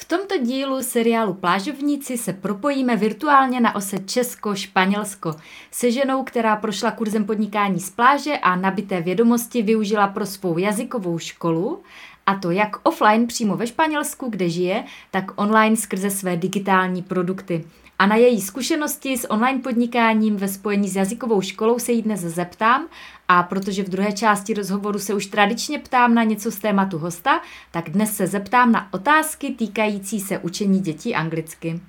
[0.00, 5.34] V tomto dílu seriálu Plážovníci se propojíme virtuálně na ose Česko-Španělsko
[5.70, 11.18] se ženou, která prošla kurzem podnikání z pláže a nabité vědomosti využila pro svou jazykovou
[11.18, 11.82] školu,
[12.26, 17.64] a to jak offline přímo ve Španělsku, kde žije, tak online skrze své digitální produkty.
[17.98, 22.20] A na její zkušenosti s online podnikáním ve spojení s jazykovou školou se jí dnes
[22.20, 22.88] zeptám
[23.28, 27.40] a protože v druhé části rozhovoru se už tradičně ptám na něco z tématu hosta,
[27.70, 31.80] tak dnes se zeptám na otázky týkající se učení dětí anglicky.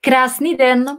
[0.00, 0.98] Krásný den!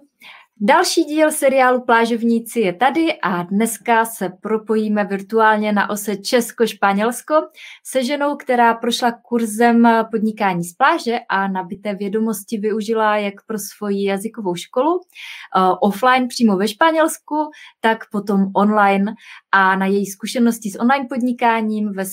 [0.62, 7.36] Další díl seriálu Plážovníci je tady a dneska se propojíme virtuálně na ose Česko-Španělsko
[7.86, 14.06] se ženou, která prošla kurzem podnikání z pláže a nabité vědomosti využila jak pro svoji
[14.06, 15.02] jazykovou školu uh,
[15.82, 17.36] offline přímo ve Španělsku,
[17.80, 19.14] tak potom online
[19.52, 22.06] a na její zkušenosti s online podnikáním ve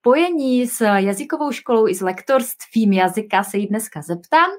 [0.00, 4.50] spojení s jazykovou školou i s lektorstvím jazyka se jí dneska zeptám.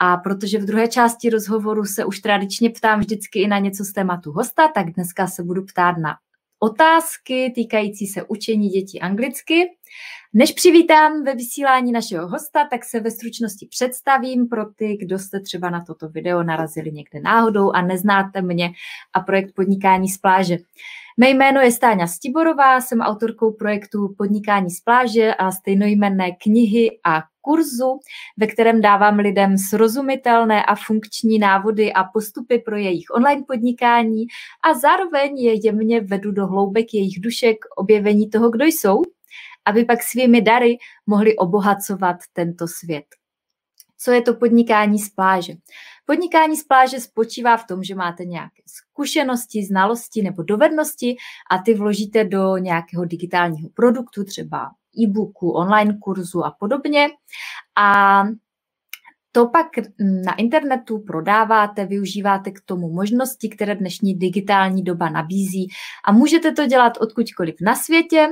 [0.00, 3.92] A protože v druhé části rozhovoru se už tradičně ptám vždycky i na něco z
[3.92, 6.16] tématu hosta, tak dneska se budu ptát na
[6.58, 9.70] otázky týkající se učení dětí anglicky.
[10.34, 15.40] Než přivítám ve vysílání našeho hosta, tak se ve stručnosti představím pro ty, kdo jste
[15.40, 18.70] třeba na toto video narazili někde náhodou a neznáte mě
[19.12, 20.56] a projekt podnikání z pláže.
[21.18, 27.22] Mé jméno je Stáňa Stiborová, jsem autorkou projektu Podnikání z pláže a stejnojmenné knihy a
[27.46, 28.00] kurzu,
[28.36, 34.26] ve kterém dávám lidem srozumitelné a funkční návody a postupy pro jejich online podnikání
[34.64, 39.02] a zároveň je jemně vedu do hloubek jejich dušek objevení toho, kdo jsou,
[39.64, 43.06] aby pak svými dary mohli obohacovat tento svět.
[43.98, 45.52] Co je to podnikání z pláže?
[46.06, 51.16] Podnikání z pláže spočívá v tom, že máte nějaké zkušenosti, znalosti nebo dovednosti
[51.50, 57.08] a ty vložíte do nějakého digitálního produktu, třeba e-booku, online kurzu a podobně.
[57.78, 58.22] A
[59.36, 59.66] to pak
[60.24, 65.68] na internetu prodáváte, využíváte k tomu možnosti, které dnešní digitální doba nabízí
[66.04, 68.28] a můžete to dělat odkudkoliv na světě,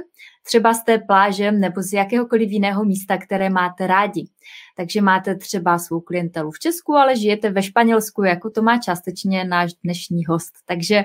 [0.46, 4.28] třeba z té pláže nebo z jakéhokoliv jiného místa, které máte rádi.
[4.76, 9.44] Takže máte třeba svou klientelu v Česku, ale žijete ve Španělsku, jako to má částečně
[9.44, 10.54] náš dnešní host.
[10.66, 11.04] Takže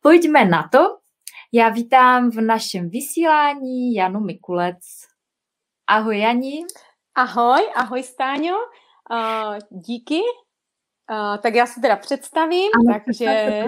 [0.00, 0.97] pojďme na to.
[1.52, 4.78] Já vítám v našem vysílání Janu Mikulec.
[5.86, 6.64] Ahoj Jani.
[7.14, 8.54] Ahoj, ahoj Stáňo.
[9.10, 10.20] Uh, díky.
[11.10, 13.64] Uh, tak já se teda představím, ano, takže...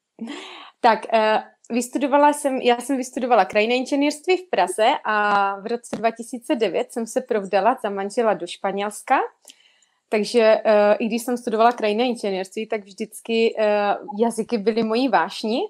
[0.80, 6.92] tak, uh, vystudovala jsem, já jsem vystudovala krajinné inženýrství v Praze a v roce 2009
[6.92, 9.18] jsem se provdala za manžela do Španělska.
[10.08, 15.60] Takže uh, i když jsem studovala krajinné inženýrství, tak vždycky uh, jazyky byly mojí vášní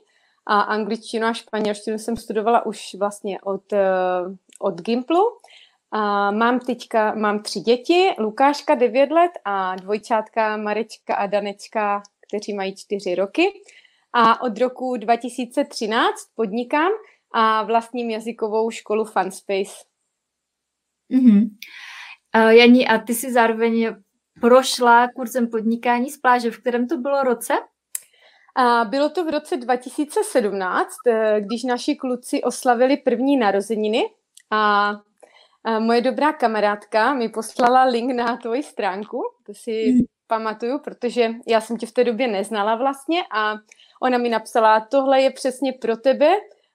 [0.47, 3.79] a angličtinu a španělštinu jsem studovala už vlastně od, uh,
[4.59, 5.23] od Gimplu.
[5.91, 12.55] A mám teďka, mám tři děti, Lukáška 9 let a dvojčátka Marečka a Danečka, kteří
[12.55, 13.61] mají čtyři roky.
[14.13, 16.91] A od roku 2013 podnikám
[17.35, 19.85] a vlastním jazykovou školu Funspace.
[21.13, 21.49] Mm-hmm.
[22.37, 23.95] Uh, Janí, a ty si zároveň
[24.41, 26.51] prošla kurzem podnikání z pláže.
[26.51, 27.55] V kterém to bylo roce?
[28.55, 34.05] A bylo to v roce 2017, eh, když naši kluci oslavili první narozeniny
[34.51, 34.93] a
[35.79, 40.01] moje dobrá kamarádka mi poslala link na tvoji stránku, to si hmm.
[40.27, 43.55] pamatuju, protože já jsem tě v té době neznala vlastně a
[44.03, 46.35] ona mi napsala, tohle je přesně pro tebe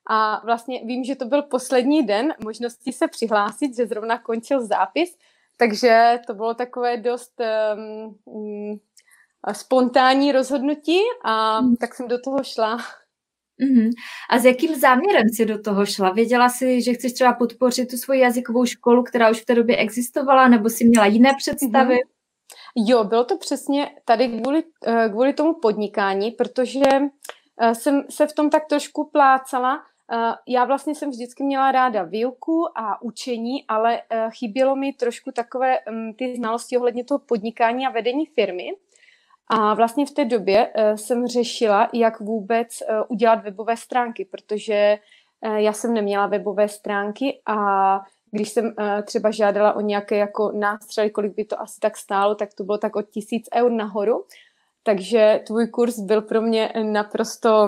[0.09, 5.17] a vlastně vím, že to byl poslední den možnosti se přihlásit, že zrovna končil zápis,
[5.57, 7.41] takže to bylo takové dost
[7.75, 8.79] um,
[9.53, 11.75] spontánní rozhodnutí a hmm.
[11.75, 12.77] tak jsem do toho šla.
[13.63, 13.89] Mm-hmm.
[14.29, 16.11] A s jakým záměrem si do toho šla?
[16.11, 19.77] Věděla jsi, že chceš třeba podpořit tu svoji jazykovou školu, která už v té době
[19.77, 21.95] existovala, nebo si měla jiné představy?
[21.95, 22.19] Mm-hmm.
[22.75, 26.85] Jo, bylo to přesně tady kvůli, eh, kvůli tomu podnikání, protože
[27.61, 29.79] eh, jsem se v tom tak trošku plácala.
[30.11, 35.79] Eh, já vlastně jsem vždycky měla ráda výuku a učení, ale chybělo mi trošku takové
[35.89, 38.71] mm, ty znalosti ohledně toho podnikání a vedení firmy.
[39.49, 44.97] A vlastně v té době uh, jsem řešila, jak vůbec uh, udělat webové stránky, protože
[45.45, 47.55] uh, já jsem neměla webové stránky a
[48.31, 48.73] když jsem
[49.03, 52.77] třeba žádala o nějaké jako nástřely, kolik by to asi tak stálo, tak to bylo
[52.77, 54.25] tak od tisíc eur nahoru.
[54.83, 57.67] Takže tvůj kurz byl pro mě naprosto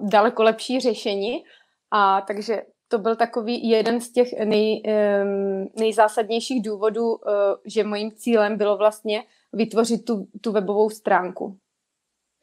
[0.00, 1.44] daleko lepší řešení.
[1.90, 7.18] A takže to byl takový jeden z těch nej, um, nejzásadnějších důvodů,
[7.64, 11.58] že mojím cílem bylo vlastně vytvořit tu, tu webovou stránku.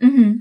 [0.04, 0.34] Mm-hmm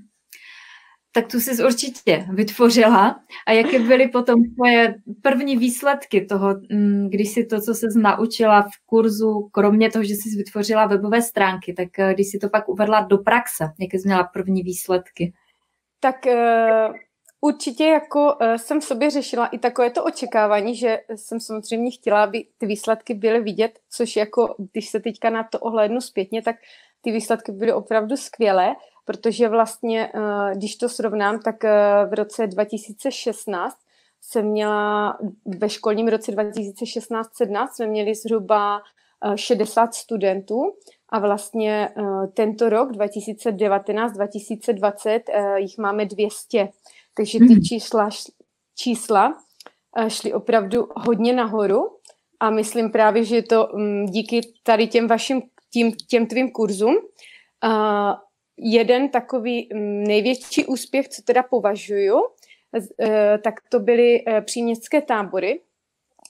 [1.14, 3.20] tak tu jsi určitě vytvořila.
[3.46, 8.62] A jaké byly potom tvoje první výsledky toho, mm, když si to, co se naučila
[8.62, 12.69] v kurzu, kromě toho, že jsi vytvořila webové stránky, tak eh, když si to pak
[12.69, 15.32] uvedla do praxe, jaké jsi měla první výsledky?
[16.00, 16.94] Tak uh,
[17.44, 22.25] určitě jako uh, jsem v sobě řešila i takové to očekávání, že jsem samozřejmě chtěla,
[22.25, 26.56] aby ty výsledky byly vidět, což jako, když se teďka na to ohlédnu zpětně, tak
[27.00, 28.75] ty výsledky byly opravdu skvělé
[29.05, 33.76] protože vlastně, eh, když to srovnám, tak eh, v roce 2016
[34.20, 35.19] jsem měla,
[35.58, 38.81] ve školním roce 2016-17 jsme měli zhruba
[39.35, 40.75] 60 eh, studentů
[41.08, 41.88] a vlastně
[42.35, 45.20] tento rok 2019-2020
[45.56, 46.69] jich máme 200.
[47.16, 47.62] Takže ty mhm.
[47.62, 48.08] čísla,
[48.78, 49.43] čísla
[50.08, 51.99] šly opravdu hodně nahoru
[52.40, 56.96] a myslím právě, že je to mm, díky tady těm vašim, tím, těm tvým kurzům
[58.56, 62.20] jeden takový mm, největší úspěch, co teda považuju,
[63.00, 65.60] eh, tak to byly eh, příměstské tábory,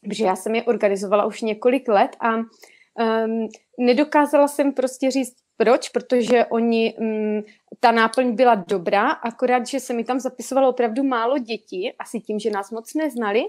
[0.03, 3.49] protože já jsem je organizovala už několik let a um,
[3.79, 7.43] nedokázala jsem prostě říct, proč, protože oni, um,
[7.81, 12.39] ta náplň byla dobrá, akorát, že se mi tam zapisovalo opravdu málo dětí, asi tím,
[12.39, 13.45] že nás moc neznali,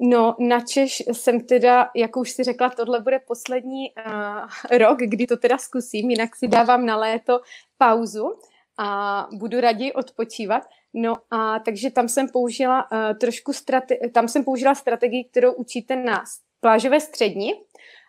[0.00, 5.26] No, na Češ jsem teda, jak už si řekla, tohle bude poslední uh, rok, kdy
[5.26, 7.40] to teda zkusím, jinak si dávám na léto
[7.78, 8.38] pauzu
[8.78, 10.62] a budu raději odpočívat.
[10.94, 15.96] No a takže tam jsem použila uh, trošku strate- tam jsem použila strategii, kterou učíte
[15.96, 16.24] na
[16.60, 17.52] plážové střední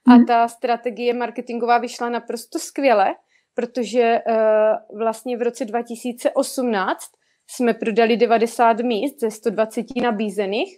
[0.08, 0.26] a mm.
[0.26, 3.16] ta strategie marketingová vyšla naprosto skvěle,
[3.54, 7.06] protože uh, vlastně v roce 2018
[7.48, 10.78] jsme prodali 90 míst ze 120 nabízených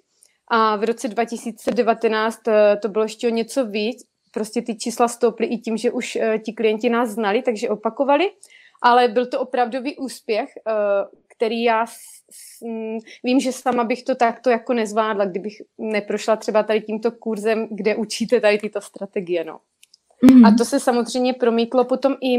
[0.52, 4.04] a v roce 2019 eh, to bylo ještě o něco víc.
[4.32, 8.32] Prostě ty čísla stouply i tím, že už eh, ti klienti nás znali, takže opakovali.
[8.84, 10.72] Ale byl to opravdový úspěch, eh,
[11.42, 11.86] který já
[13.24, 17.96] vím, že sama bych to takto jako nezvládla, kdybych neprošla třeba tady tímto kurzem, kde
[17.96, 19.44] učíte tady tyto strategie.
[19.44, 19.60] No.
[20.32, 20.46] Mm.
[20.46, 22.38] A to se samozřejmě promítlo potom i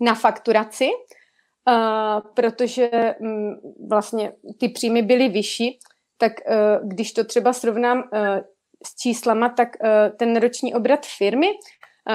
[0.00, 5.78] na fakturaci, uh, protože um, vlastně ty příjmy byly vyšší
[6.22, 8.44] tak eh, když to třeba srovnám eh,
[8.86, 11.46] s číslama, tak eh, ten roční obrat firmy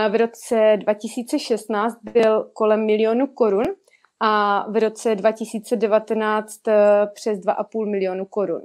[0.09, 3.65] v roce 2016 byl kolem milionu korun
[4.19, 6.61] a v roce 2019
[7.13, 8.61] přes 2,5 milionu korun.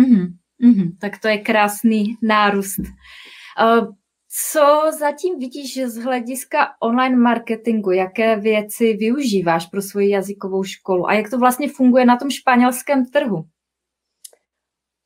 [0.00, 0.26] Mm-hmm,
[0.64, 2.80] mm-hmm, tak to je krásný nárůst.
[4.52, 7.90] Co zatím vidíš z hlediska online marketingu?
[7.90, 11.06] Jaké věci využíváš pro svoji jazykovou školu?
[11.06, 13.44] A jak to vlastně funguje na tom španělském trhu?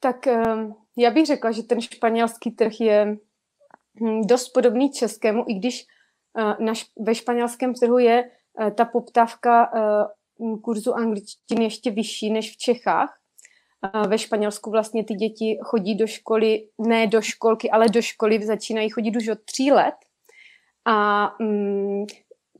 [0.00, 3.16] Tak ehm, já bych řekla, že ten španělský trh je
[4.00, 5.84] hm, dost podobný českému, i když
[6.38, 8.30] eh, na, ve španělském trhu je eh,
[8.74, 10.16] ta poptávka eh,
[10.62, 13.18] kurzu angličtiny ještě vyšší než v Čechách.
[14.08, 18.90] Ve Španělsku vlastně ty děti chodí do školy, ne do školky, ale do školy, začínají
[18.90, 19.94] chodit už od tří let.
[20.84, 22.06] A hm,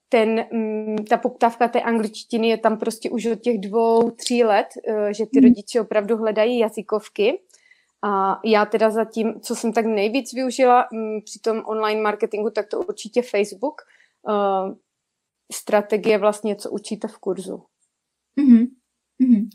[0.09, 4.67] ten, mm, ta poptávka té angličtiny je tam prostě už od těch dvou, tří let,
[4.89, 5.49] eh, že ty hmm.
[5.49, 7.41] rodiče opravdu hledají jazykovky.
[8.03, 12.67] A já teda zatím, co jsem tak nejvíc využila mm, při tom online marketingu, tak
[12.69, 13.83] to určitě Facebook.
[15.51, 17.65] Eh, strategie vlastně, co učíte v kurzu.
[18.41, 18.67] Mm-hmm.
[19.23, 19.49] Mm-hmm.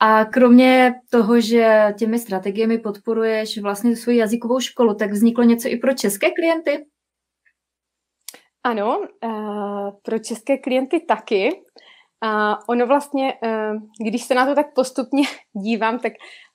[0.00, 5.76] A kromě toho, že těmi strategiemi podporuješ vlastně svou jazykovou školu, tak vzniklo něco i
[5.76, 6.86] pro české klienty?
[8.64, 11.62] Ano, uh, pro české klienty taky.
[12.22, 15.22] A ono vlastně, uh, když se na to tak postupně
[15.62, 16.12] dívám, tak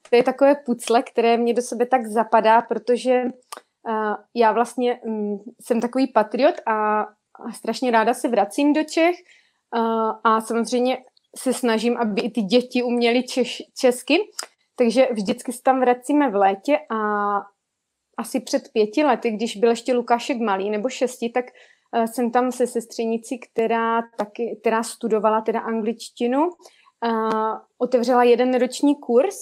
[0.10, 5.44] to je takové pucle, které mě do sebe tak zapadá, protože uh, já vlastně um,
[5.62, 7.06] jsem takový patriot a
[7.54, 9.16] strašně ráda se vracím do Čech
[10.24, 10.98] a samozřejmě
[11.38, 14.20] se snažím, aby i ty děti uměly češ, česky,
[14.76, 16.98] takže vždycky se tam vracíme v létě a
[18.18, 21.46] asi před pěti lety, když byl ještě Lukášek malý nebo šesti, tak
[21.96, 26.50] Eh, jsem tam se sestřenicí, která, taky, která studovala teda angličtinu,
[27.78, 29.36] otevřela jeden roční kurz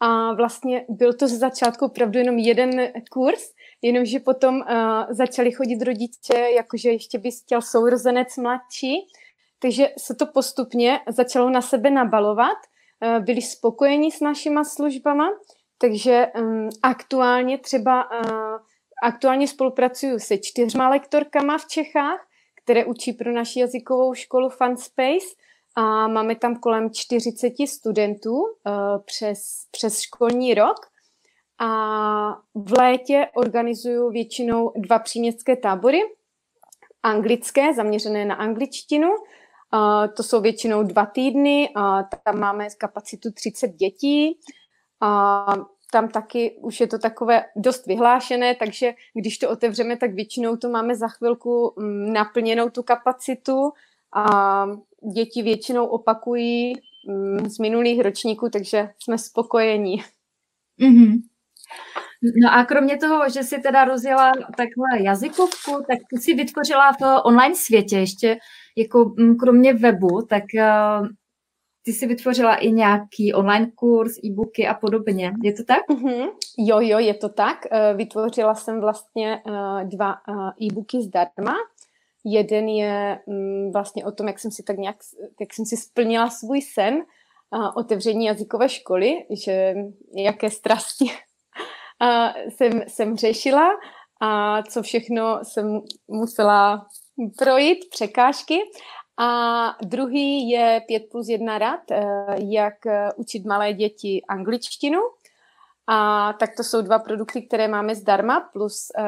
[0.00, 3.50] a vlastně byl to z začátku opravdu jenom jeden kurz,
[3.82, 4.64] jenomže potom uh,
[5.10, 9.06] začali chodit rodiče, jakože ještě by chtěl sourozenec mladší,
[9.58, 12.58] takže se to postupně začalo na sebe nabalovat,
[13.02, 15.28] uh, byli spokojeni s našima službama,
[15.78, 18.58] takže um, aktuálně třeba uh,
[19.02, 22.26] Aktuálně spolupracuju se čtyřma lektorkama v Čechách,
[22.62, 25.26] které učí pro naši jazykovou školu Fun Space.
[25.74, 28.44] A máme tam kolem 40 studentů uh,
[29.04, 30.76] přes, přes školní rok.
[31.58, 36.00] A v létě organizuju většinou dva příměstské tábory,
[37.02, 39.08] anglické, zaměřené na angličtinu.
[39.08, 44.38] Uh, to jsou většinou dva týdny, a tam máme kapacitu 30 dětí.
[45.00, 45.44] A
[45.92, 50.68] tam taky už je to takové dost vyhlášené, takže když to otevřeme, tak většinou to
[50.68, 53.72] máme za chvilku mm, naplněnou tu kapacitu
[54.14, 54.66] a
[55.14, 56.72] děti většinou opakují
[57.08, 60.02] mm, z minulých ročníků, takže jsme spokojení.
[60.80, 61.22] Mm-hmm.
[62.42, 67.22] No a kromě toho, že si teda rozjela takhle jazykovku, tak ty si vytvořila v
[67.24, 68.38] online světě ještě,
[68.76, 71.06] jako mm, kromě webu, tak uh,
[71.82, 75.32] ty si vytvořila i nějaký online kurz, e-booky a podobně.
[75.42, 75.88] Je to tak?
[75.90, 76.28] Mm-hmm.
[76.58, 77.58] Jo, jo, je to tak.
[77.72, 80.14] Uh, vytvořila jsem vlastně uh, dva
[80.62, 81.54] e-booky zdarma.
[82.24, 84.96] Jeden je um, vlastně o tom, jak jsem si tak nějak,
[85.40, 87.02] jak jsem si splnila svůj sen,
[87.74, 89.12] otevření jazykové školy,
[89.44, 89.74] že
[90.16, 91.10] jaké strasti
[92.02, 93.70] uh, jsem, jsem řešila
[94.20, 96.86] a co všechno jsem musela
[97.38, 98.58] projít, překážky.
[99.20, 101.80] A druhý je 5 plus 1 rad,
[102.36, 102.74] jak
[103.16, 105.00] učit malé děti angličtinu.
[105.86, 109.04] A tak to jsou dva produkty, které máme zdarma, plus uh,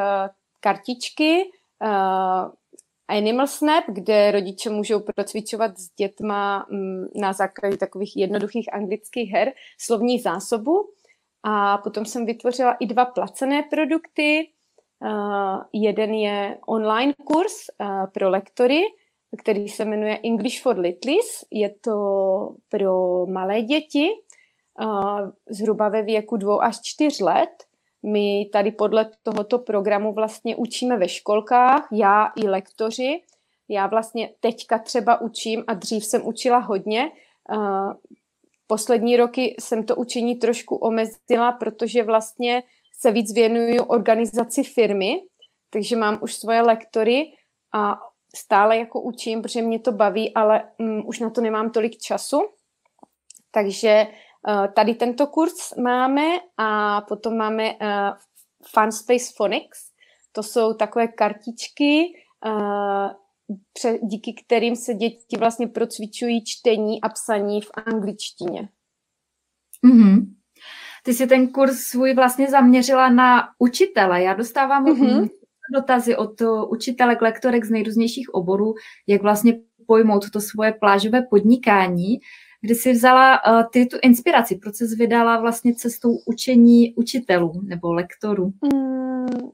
[0.61, 1.50] kartičky,
[1.82, 2.50] uh,
[3.09, 9.52] Animal Snap, kde rodiče můžou procvičovat s dětma um, na základě takových jednoduchých anglických her
[9.78, 10.88] slovní zásobu.
[11.42, 14.49] A potom jsem vytvořila i dva placené produkty.
[15.04, 18.80] Uh, jeden je online kurz uh, pro lektory,
[19.38, 21.44] který se jmenuje English for Littles.
[21.50, 21.94] Je to
[22.68, 24.09] pro malé děti,
[24.82, 27.50] uh, zhruba ve věku dvou až čtyř let.
[28.02, 33.23] My tady podle tohoto programu vlastně učíme ve školkách, já i lektoři.
[33.68, 37.11] Já vlastně teďka třeba učím a dřív jsem učila hodně.
[38.71, 42.62] Poslední roky jsem to učení trošku omezila, protože vlastně
[42.99, 45.23] se víc věnuju organizaci firmy,
[45.71, 47.33] takže mám už svoje lektory
[47.75, 47.99] a
[48.37, 52.41] stále jako učím, protože mě to baví, ale um, už na to nemám tolik času.
[53.50, 54.07] Takže
[54.49, 57.79] uh, tady tento kurz máme a potom máme uh,
[58.67, 59.91] Fun Space Phonics.
[60.33, 62.05] To jsou takové kartičky,
[62.47, 63.11] uh,
[63.73, 68.69] pře- díky kterým se děti vlastně procvičují čtení a psaní v angličtině.
[69.87, 70.26] Mm-hmm.
[71.04, 74.23] Ty si ten kurz svůj vlastně zaměřila na učitele.
[74.23, 75.28] Já dostávám mm-hmm
[75.71, 78.75] dotazy od učitelek, lektorek z nejrůznějších oborů,
[79.07, 82.19] jak vlastně pojmout to svoje plážové podnikání,
[82.61, 87.92] kdy si vzala uh, ty tu inspiraci, proč se vydala vlastně cestou učení učitelů nebo
[87.92, 88.52] lektorů?
[88.75, 89.50] Mm,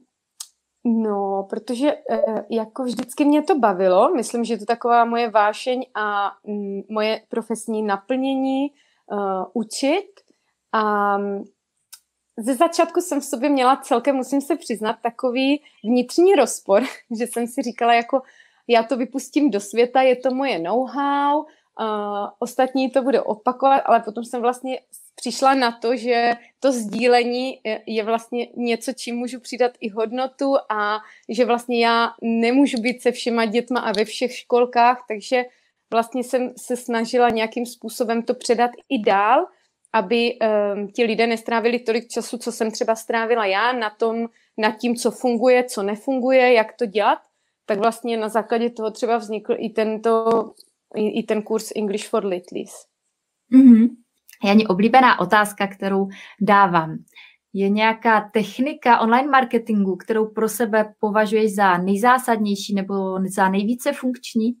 [0.87, 6.31] no, protože uh, jako vždycky mě to bavilo, myslím, že to taková moje vášeň a
[6.43, 8.67] mm, moje profesní naplnění
[9.11, 10.07] uh, učit.
[10.73, 11.17] A
[12.37, 16.83] ze začátku jsem v sobě měla celkem, musím se přiznat, takový vnitřní rozpor,
[17.19, 18.21] že jsem si říkala jako,
[18.67, 21.45] já to vypustím do světa, je to moje know-how,
[21.79, 24.79] uh, ostatní to bude opakovat, ale potom jsem vlastně
[25.15, 30.99] přišla na to, že to sdílení je vlastně něco, čím můžu přidat i hodnotu a
[31.29, 35.45] že vlastně já nemůžu být se všema dětma a ve všech školkách, takže
[35.91, 39.47] vlastně jsem se snažila nějakým způsobem to předat i dál
[39.93, 44.77] aby um, ti lidé nestrávili tolik času, co jsem třeba strávila já na tom, nad
[44.77, 47.19] tím, co funguje, co nefunguje, jak to dělat,
[47.65, 50.53] tak vlastně na základě toho třeba vznikl i tento,
[50.95, 52.71] i, i ten kurz English for Littlies.
[53.53, 53.87] Mm-hmm.
[54.43, 56.07] Jani, oblíbená otázka, kterou
[56.41, 56.97] dávám.
[57.53, 62.93] Je nějaká technika online marketingu, kterou pro sebe považuješ za nejzásadnější nebo
[63.35, 64.53] za nejvíce funkční?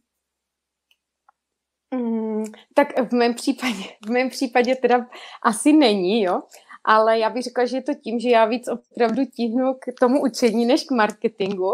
[1.95, 2.43] Mm,
[2.73, 5.07] tak v mém případě, v mém případě teda
[5.43, 6.41] asi není, jo.
[6.85, 10.21] Ale já bych řekla, že je to tím, že já víc opravdu tíhnu k tomu
[10.21, 11.71] učení než k marketingu.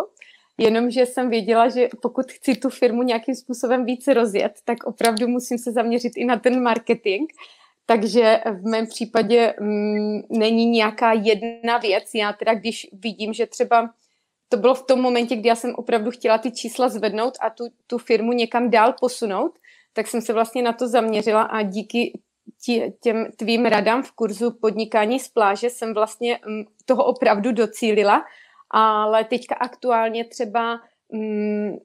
[0.58, 5.58] Jenomže jsem věděla, že pokud chci tu firmu nějakým způsobem více rozjet, tak opravdu musím
[5.58, 7.30] se zaměřit i na ten marketing.
[7.86, 12.04] Takže v mém případě mm, není nějaká jedna věc.
[12.16, 13.90] Já teda, když vidím, že třeba
[14.50, 17.64] to bylo v tom momentě, kdy já jsem opravdu chtěla ty čísla zvednout a tu,
[17.88, 19.52] tu firmu někam dál posunout,
[19.94, 22.20] tak jsem se vlastně na to zaměřila a díky
[22.66, 28.24] tí, těm tvým radám v kurzu podnikání z pláže jsem vlastně mm, toho opravdu docílila,
[28.74, 31.78] ale teďka aktuálně třeba mm,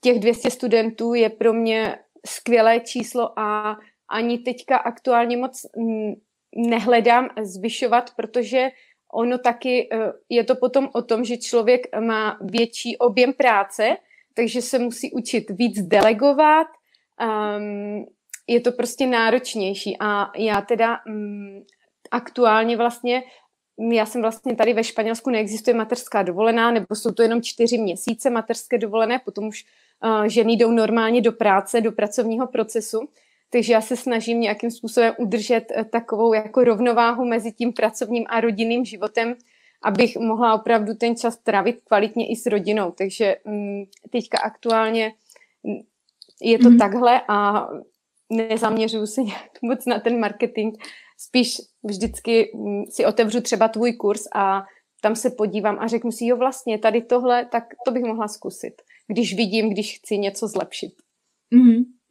[0.00, 3.76] těch 200 studentů je pro mě skvělé číslo a
[4.10, 6.14] ani teďka aktuálně moc mm,
[6.56, 8.68] nehledám zvyšovat, protože
[9.12, 13.96] ono taky eh, je to potom o tom, že člověk má větší objem práce,
[14.34, 16.66] takže se musí učit víc delegovat,
[17.56, 18.06] um,
[18.46, 19.96] je to prostě náročnější.
[20.00, 21.64] A já teda um,
[22.10, 23.22] aktuálně vlastně
[23.78, 28.30] já jsem vlastně tady ve Španělsku neexistuje mateřská dovolená, nebo jsou to jenom čtyři měsíce
[28.30, 29.64] mateřské dovolené, potom už
[30.04, 33.08] uh, ženy jdou normálně do práce, do pracovního procesu,
[33.50, 38.40] takže já se snažím nějakým způsobem udržet uh, takovou jako rovnováhu mezi tím pracovním a
[38.40, 39.34] rodinným životem,
[39.82, 42.90] abych mohla opravdu ten čas trávit kvalitně i s rodinou.
[42.90, 45.12] Takže um, teďka aktuálně
[45.62, 45.76] mm,
[46.42, 46.78] je to mm-hmm.
[46.78, 47.68] takhle a
[48.30, 50.74] nezaměřuju se nějak moc na ten marketing,
[51.16, 54.62] spíš vždycky mm, si otevřu třeba tvůj kurz a
[55.00, 58.74] tam se podívám a řeknu si, jo vlastně, tady tohle, tak to bych mohla zkusit,
[59.08, 60.92] když vidím, když chci něco zlepšit.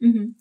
[0.02, 0.32] Mm-hmm.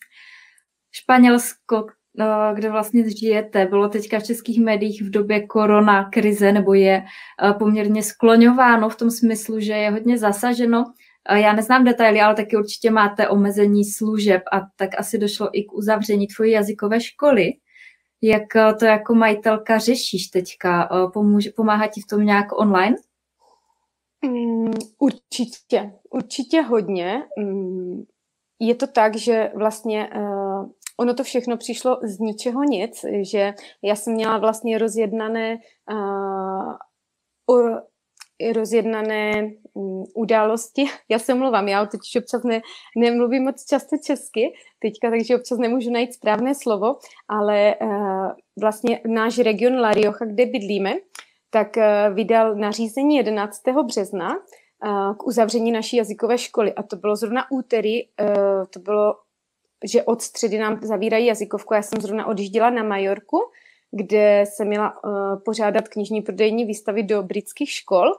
[0.92, 1.86] Španělsko,
[2.20, 7.04] eh, kde vlastně žijete, bylo teďka v českých médiích v době korona krize, nebo je
[7.04, 10.84] eh, poměrně skloňováno v tom smyslu, že je hodně zasaženo.
[11.30, 15.64] Eh, já neznám detaily, ale taky určitě máte omezení služeb a tak asi došlo i
[15.64, 17.52] k uzavření tvojí jazykové školy.
[18.22, 20.90] Jak eh, to jako majitelka řešíš teďka?
[20.92, 22.96] Eh, pomůže, pomáhá ti v tom nějak online?
[24.26, 27.24] Mm, určitě, určitě hodně.
[27.40, 28.04] Mm,
[28.60, 33.54] je to tak, že vlastně uh, ono to všechno přišlo z ničeho nic, že
[33.84, 35.58] já jsem měla vlastně rozjednané
[38.54, 40.86] rozjednané um, události.
[41.10, 42.62] Já se mluvám, já teď občas ne,
[42.98, 46.96] nemluvím moc často česky, teďka, takže občas nemůžu najít správné slovo,
[47.28, 50.94] ale uh, vlastně náš region La Rioja, kde bydlíme,
[51.50, 53.62] tak uh, vydal nařízení 11.
[53.86, 56.74] března uh, k uzavření naší jazykové školy.
[56.74, 59.16] A to bylo zrovna úterý, uh, to bylo,
[59.84, 61.74] že od středy nám zavírají jazykovku.
[61.74, 63.38] Já jsem zrovna odjížděla na Majorku,
[63.92, 65.12] kde se měla uh,
[65.46, 68.16] pořádat knižní prodejní výstavy do britských škol.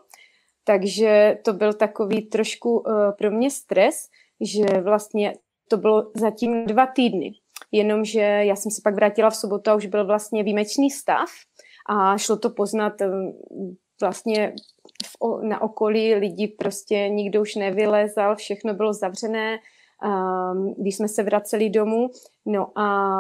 [0.67, 4.09] Takže to byl takový trošku uh, pro mě stres,
[4.41, 5.35] že vlastně
[5.69, 7.33] to bylo zatím dva týdny.
[7.73, 11.29] Jenomže já jsem se pak vrátila v sobotu a už byl vlastně výjimečný stav
[11.89, 12.93] a šlo to poznat
[14.01, 14.55] vlastně
[15.05, 19.59] v, na okolí lidí prostě nikdo už nevylezal, všechno bylo zavřené,
[20.05, 22.11] um, když jsme se vraceli domů,
[22.47, 23.19] no a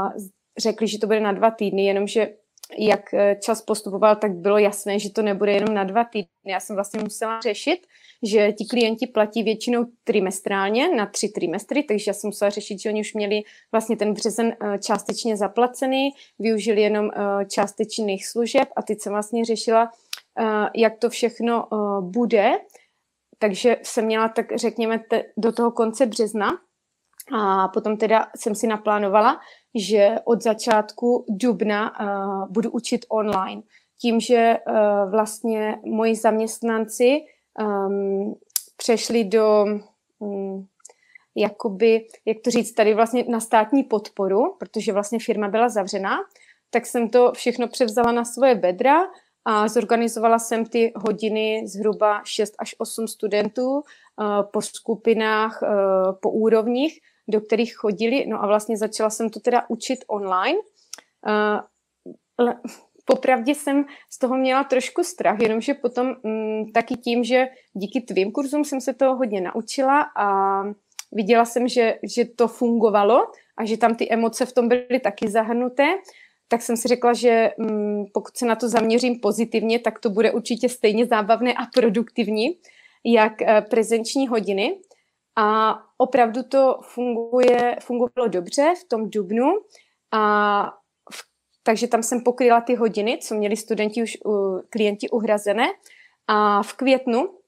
[0.58, 2.28] řekli, že to bude na dva týdny, jenomže
[2.78, 6.28] jak eh, čas postupoval, tak bylo jasné, že to nebude jenom na dva týdny.
[6.46, 7.86] Já jsem vlastně musela řešit,
[8.22, 12.88] že ti klienti platí většinou trimestrálně na tři trimestry, takže já jsem musela řešit, že
[12.88, 18.82] oni už měli vlastně ten březen eh, částečně zaplacený, využili jenom eh, částečných služeb a
[18.82, 19.90] teď jsem vlastně řešila,
[20.74, 21.68] jak to všechno
[22.00, 22.52] bude,
[23.38, 25.00] takže jsem měla tak řekněme
[25.36, 26.58] do toho konce března
[27.32, 29.40] a potom teda jsem si naplánovala,
[29.76, 33.62] že od začátku dubna uh, budu učit online.
[34.00, 37.24] Tím, že uh, vlastně moji zaměstnanci
[37.60, 38.34] um,
[38.76, 39.64] přešli do,
[40.18, 40.66] um,
[41.34, 46.16] jakoby, jak to říct, tady vlastně na státní podporu, protože vlastně firma byla zavřená,
[46.70, 48.96] tak jsem to všechno převzala na svoje bedra
[49.44, 53.82] a zorganizovala jsem ty hodiny zhruba 6 až 8 studentů uh,
[54.52, 55.62] po skupinách,
[56.20, 58.26] po úrovních, do kterých chodili.
[58.26, 60.58] No a vlastně začala jsem to teda učit online.
[61.26, 62.52] Uh,
[63.04, 68.32] popravdě jsem z toho měla trošku strach, jenomže potom mm, taky tím, že díky tvým
[68.32, 70.62] kurzům jsem se toho hodně naučila a
[71.12, 75.30] viděla jsem, že, že to fungovalo a že tam ty emoce v tom byly taky
[75.30, 75.84] zahrnuté,
[76.48, 80.32] tak jsem si řekla, že mm, pokud se na to zaměřím pozitivně, tak to bude
[80.32, 82.58] určitě stejně zábavné a produktivní,
[83.04, 84.78] jak eh, prezenční hodiny.
[85.36, 89.46] A opravdu to funguje, fungovalo dobře v tom dubnu
[90.12, 90.64] a
[91.12, 91.22] v,
[91.62, 95.66] takže tam jsem pokryla ty hodiny, co měli studenti už, uh, klienti uhrazené.
[96.26, 97.38] A v květnu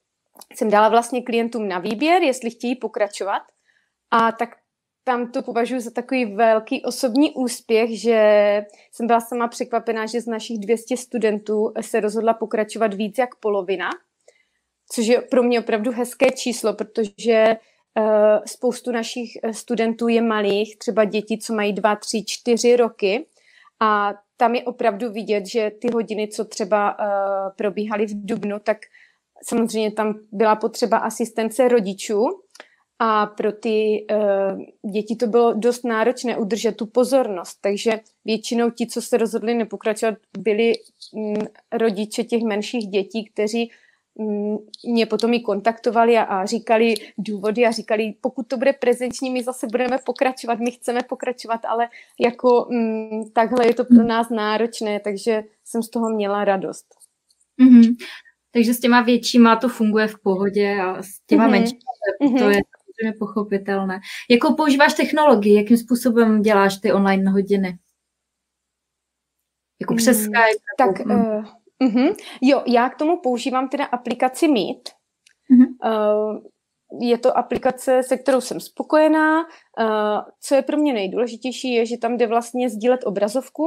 [0.55, 3.41] jsem dala vlastně klientům na výběr, jestli chtějí pokračovat.
[4.11, 4.49] A tak
[5.03, 10.27] tam to považuji za takový velký osobní úspěch, že jsem byla sama překvapená, že z
[10.27, 13.89] našich 200 studentů se rozhodla pokračovat víc jak polovina,
[14.91, 17.57] což je pro mě opravdu hezké číslo, protože
[18.45, 23.25] spoustu našich eh, studentů je malých, třeba děti, co mají dva, tři, čtyři roky.
[23.79, 27.05] A tam je opravdu vidět, že ty hodiny, co třeba uh,
[27.55, 28.77] probíhaly v Dubnu, tak
[29.43, 32.25] samozřejmě tam byla potřeba asistence rodičů.
[32.99, 34.07] A pro ty
[34.93, 40.15] děti to bylo dost náročné udržet tu pozornost, takže většinou ti, co se rozhodli nepokračovat,
[40.37, 40.73] byli
[41.13, 41.35] um,
[41.71, 43.69] rodiče těch menších dětí, kteří Mm,
[44.85, 49.43] mě potom i kontaktovali a, a říkali důvody a říkali, pokud to bude prezenční, my
[49.43, 54.99] zase budeme pokračovat, my chceme pokračovat, ale jako mm, takhle je to pro nás náročné,
[54.99, 56.85] takže jsem z toho měla radost.
[57.61, 57.95] Mm-hmm.
[58.51, 61.51] Takže s těma většíma to funguje v pohodě a s těma mm-hmm.
[61.51, 61.79] menšíma
[62.39, 63.99] to je úplně pochopitelné.
[64.29, 65.55] Jakou používáš technologii?
[65.55, 67.79] Jakým způsobem děláš ty online hodiny?
[69.81, 70.63] Jako přes mm, Skype?
[70.77, 71.23] Tak, nebo...
[71.23, 71.45] uh,
[71.83, 72.15] uh-huh.
[72.41, 74.89] jo, já k tomu používám teda aplikaci Meet.
[75.85, 76.37] Uh,
[77.01, 79.39] je to aplikace, se kterou jsem spokojená.
[79.39, 83.63] Uh, co je pro mě nejdůležitější, je, že tam jde vlastně sdílet obrazovku,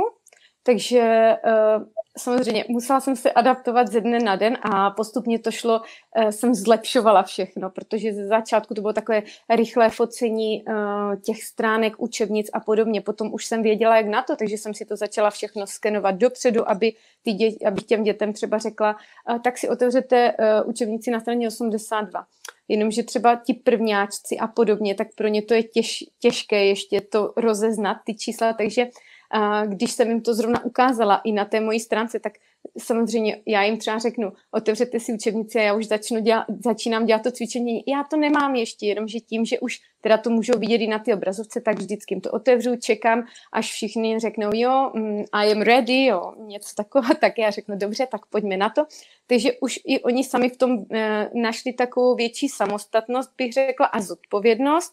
[0.63, 1.85] takže uh,
[2.19, 6.55] samozřejmě musela jsem se adaptovat ze dne na den a postupně to šlo, uh, jsem
[6.55, 10.75] zlepšovala všechno, protože ze začátku to bylo takové rychlé focení uh,
[11.21, 13.01] těch stránek, učebnic a podobně.
[13.01, 16.71] Potom už jsem věděla, jak na to, takže jsem si to začala všechno skenovat dopředu,
[16.71, 18.97] aby, ty dě- aby těm dětem třeba řekla,
[19.31, 20.35] uh, tak si otevřete
[20.67, 22.27] učebnici na straně 82
[22.69, 27.33] jenomže třeba ti prvňáčci a podobně, tak pro ně to je těž, těžké ještě to
[27.37, 28.87] rozeznat, ty čísla, takže
[29.33, 32.33] a když jsem jim to zrovna ukázala i na té mojí stránce, tak
[32.79, 37.23] samozřejmě já jim třeba řeknu, otevřete si učebnici a já už začnu dělat, začínám dělat
[37.23, 37.85] to cvičení.
[37.87, 41.15] Já to nemám ještě, jenomže tím, že už teda to můžou vidět i na ty
[41.15, 46.05] obrazovce, tak vždycky jim to otevřu, čekám, až všichni řeknou, jo, mm, I am ready,
[46.05, 48.85] jo, něco takového, tak já řeknu, dobře, tak pojďme na to.
[49.27, 54.01] Takže už i oni sami v tom e, našli takovou větší samostatnost, bych řekla, a
[54.01, 54.93] zodpovědnost,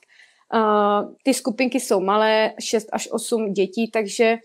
[0.54, 4.38] Uh, ty skupinky jsou malé, 6 až 8 dětí, takže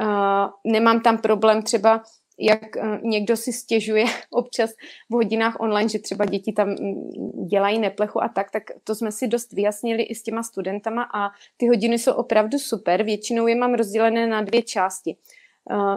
[0.00, 2.02] uh, nemám tam problém třeba,
[2.38, 4.70] jak uh, někdo si stěžuje občas
[5.10, 9.12] v hodinách online, že třeba děti tam mm, dělají neplechu a tak, tak to jsme
[9.12, 13.02] si dost vyjasnili i s těma studentama a ty hodiny jsou opravdu super.
[13.02, 15.16] Většinou je mám rozdělené na dvě části.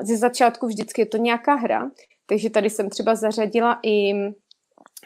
[0.01, 1.91] Ze začátku vždycky je to nějaká hra,
[2.25, 4.13] takže tady jsem třeba zařadila i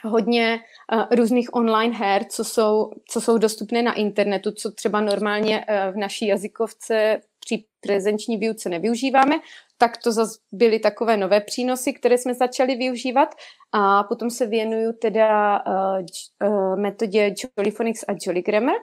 [0.03, 0.59] hodně
[0.93, 5.93] uh, různých online her, co jsou, co jsou dostupné na internetu, co třeba normálně uh,
[5.93, 9.35] v naší jazykovce při prezenční výuce nevyužíváme,
[9.77, 13.29] tak to zase byly takové nové přínosy, které jsme začali využívat.
[13.71, 18.75] A potom se věnuju teda uh, metodě Jollyphonics a Jolly Grammar,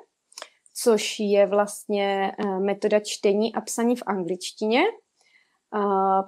[0.77, 4.81] což je vlastně metoda čtení a psaní v angličtině,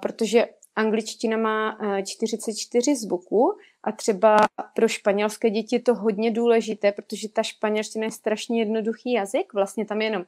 [0.01, 0.45] protože
[0.77, 4.37] angličtina má 44 zvuků a třeba
[4.75, 9.85] pro španělské děti je to hodně důležité, protože ta španělština je strašně jednoduchý jazyk, vlastně
[9.85, 10.25] tam je jenom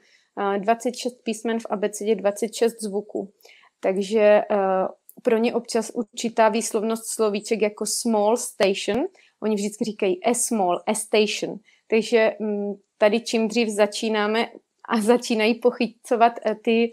[0.58, 3.32] 26 písmen v abecedě, 26 zvuků.
[3.80, 4.42] Takže
[5.24, 9.06] pro ně občas určitá výslovnost slovíček jako small station,
[9.42, 11.60] oni vždycky říkají a small, a station.
[11.88, 14.48] Takže mm, tady čím dřív začínáme
[14.89, 16.91] a začínají pochycovat e, ty,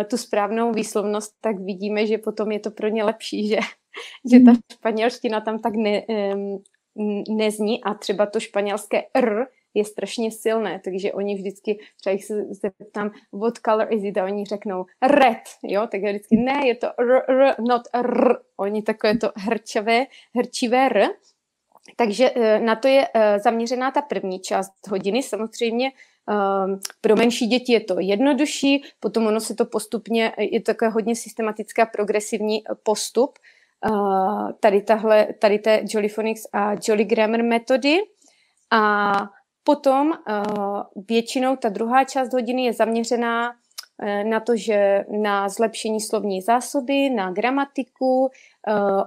[0.00, 3.58] e, tu správnou výslovnost, tak vidíme, že potom je to pro ně lepší, že
[4.30, 4.60] že ta mhm.
[4.72, 6.02] španělština tam tak ne,
[7.28, 12.44] nezní a třeba to španělské r je strašně silné, takže oni vždycky, třeba jich se
[12.50, 16.74] zeptám, what color is it, a oni řeknou red, jo, tak já vždycky, ne, je
[16.74, 21.08] to r, r, not r, oni takové to hrčavé, hrčivé r,
[21.96, 23.08] takže e, na to je
[23.44, 25.22] zaměřená ta první část hodiny.
[25.22, 25.90] Samozřejmě
[27.00, 31.16] pro menší děti je to jednodušší, potom ono se to postupně, je to také hodně
[31.16, 33.38] systematický a progresivní postup,
[33.90, 37.98] uh, tady, tahle, tady té Jollyphonics a Jolly Grammar metody.
[38.70, 39.12] A
[39.64, 43.52] potom uh, většinou ta druhá část hodiny je zaměřená
[44.22, 48.30] na to, že na zlepšení slovní zásoby, na gramatiku, uh,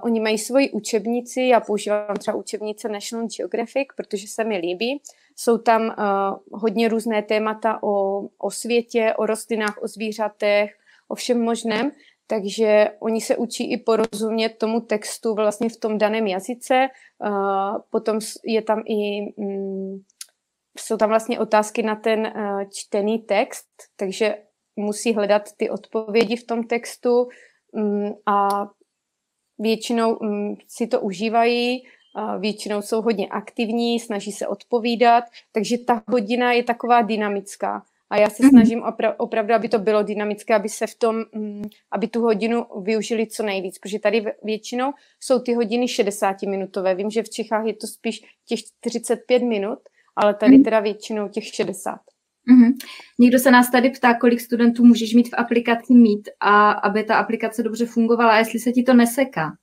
[0.02, 5.02] oni mají svoji učebnici, já používám třeba učebnice National Geographic, protože se mi líbí.
[5.36, 10.74] Jsou tam uh, hodně různé témata o, o světě, o rostlinách, o zvířatech,
[11.08, 11.90] o všem možném
[12.26, 16.88] takže oni se učí i porozumět tomu textu vlastně v tom daném jazyce.
[17.90, 20.00] Potom je tam i, mm,
[20.78, 22.32] jsou tam vlastně otázky na ten
[22.70, 24.36] čtený text, takže
[24.76, 27.28] musí hledat ty odpovědi v tom textu
[27.72, 28.48] mm, a
[29.58, 31.82] většinou mm, si to užívají,
[32.38, 37.82] většinou jsou hodně aktivní, snaží se odpovídat, takže ta hodina je taková dynamická.
[38.10, 38.50] A já se mhm.
[38.50, 42.66] snažím opra- opravdu, aby to bylo dynamické, aby se v tom, mm, aby tu hodinu
[42.82, 46.94] využili co nejvíc, protože tady většinou jsou ty hodiny 60-minutové.
[46.94, 49.78] Vím, že v Čechách je to spíš těch 45 minut,
[50.16, 50.64] ale tady mhm.
[50.64, 52.00] teda většinou těch 60.
[52.50, 52.72] Mm-hmm.
[53.18, 57.16] Někdo se nás tady ptá, kolik studentů můžeš mít v aplikaci mít a aby ta
[57.16, 59.56] aplikace dobře fungovala a jestli se ti to neseká.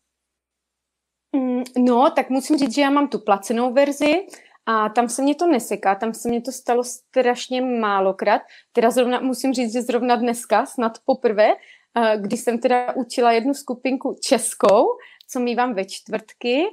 [1.35, 4.27] Mm, no, tak musím říct, že já mám tu placenou verzi
[4.65, 8.41] a tam se mě to neseká, tam se mě to stalo strašně málokrát.
[8.71, 11.49] Teda zrovna, musím říct, že zrovna dneska, snad poprvé,
[11.95, 14.85] eh, když jsem teda učila jednu skupinku českou,
[15.29, 16.63] co mývám ve čtvrtky,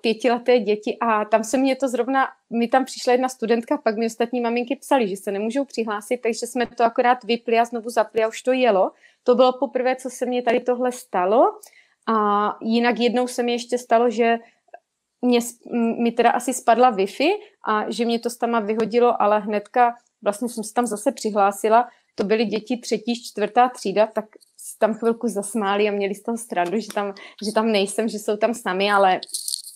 [0.00, 4.06] pětileté děti a tam se mě to zrovna, mi tam přišla jedna studentka, pak mi
[4.06, 8.24] ostatní maminky psali, že se nemůžou přihlásit, takže jsme to akorát vypli a znovu zapli
[8.24, 8.92] a už to jelo.
[9.22, 11.58] To bylo poprvé, co se mě tady tohle stalo
[12.06, 14.38] a jinak jednou se mi ještě stalo, že
[15.22, 15.38] mě,
[15.98, 17.30] mi teda asi spadla Wi-Fi
[17.66, 22.24] a že mě to tam vyhodilo, ale hnedka vlastně jsem se tam zase přihlásila, to
[22.24, 24.24] byly děti třetí, čtvrtá třída, tak
[24.78, 28.36] tam chvilku zasmáli a měli z toho stranu, že tam, že tam nejsem, že jsou
[28.36, 29.20] tam s námi, ale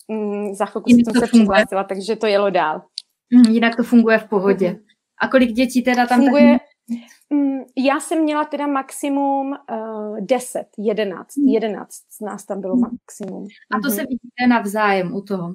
[0.07, 2.81] mm, za chvilku jsem se přihlásila, takže to jelo dál.
[3.33, 4.79] Mm, jinak to funguje v pohodě.
[5.21, 6.57] A kolik dětí teda tam funguje?
[6.59, 6.67] Tak...
[7.29, 13.43] Mm, já jsem měla teda maximum uh, 10, 11, 11 z nás tam bylo maximum.
[13.71, 13.95] A to mm-hmm.
[13.95, 15.53] se vidíte navzájem u toho?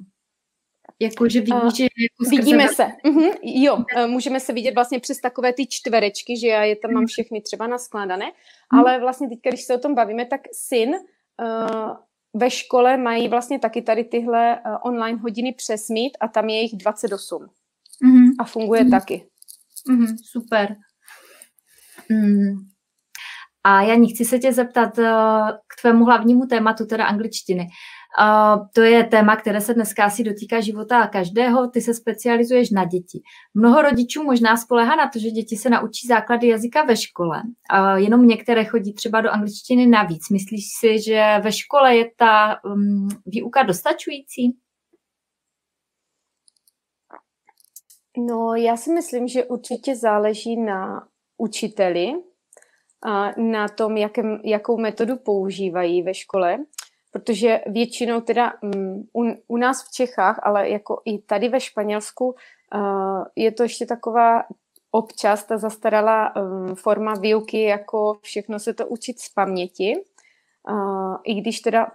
[0.99, 2.83] Jako, že vidí, uh, že jako Vidíme se.
[2.83, 3.33] Uh-huh.
[3.43, 7.01] Jo, uh, můžeme se vidět vlastně přes takové ty čtverečky, že já je tam mám
[7.01, 7.07] mhm.
[7.07, 8.79] všechny třeba naskládané, uh-huh.
[8.79, 11.95] ale vlastně teď, když se o tom bavíme, tak syn uh,
[12.33, 16.61] ve škole mají vlastně taky tady tyhle uh, online hodiny přes Meet a tam je
[16.61, 17.43] jich 28.
[17.43, 18.31] Uh-huh.
[18.39, 18.91] A funguje uh-huh.
[18.91, 19.25] taky.
[19.89, 20.15] Uh-huh.
[20.23, 20.75] Super.
[22.09, 22.55] Mm.
[23.63, 25.05] A Janí, chci se tě zeptat uh,
[25.67, 27.61] k tvému hlavnímu tématu, teda angličtiny.
[27.61, 27.69] Uh,
[28.73, 31.67] to je téma, které se dneska asi dotýká života každého.
[31.67, 33.21] Ty se specializuješ na děti.
[33.53, 37.41] Mnoho rodičů možná spolehá na to, že děti se naučí základy jazyka ve škole.
[37.73, 40.29] Uh, jenom některé chodí třeba do angličtiny navíc.
[40.29, 44.57] Myslíš si, že ve škole je ta um, výuka dostačující?
[48.17, 52.13] No, já si myslím, že určitě záleží na učiteli,
[53.05, 56.57] a na tom, jakém, jakou metodu používají ve škole
[57.15, 59.07] protože většinou teda um,
[59.47, 64.43] u, nás v Čechách, ale jako i tady ve Španělsku uh, je to ještě taková
[64.91, 69.93] občas ta zastaralá um, forma výuky, jako všechno se to učit z paměti.
[70.69, 71.91] Uh, I když teda